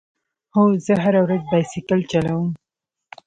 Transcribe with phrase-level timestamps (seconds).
[0.53, 2.47] هو، زه هره ورځ بایسکل چلوم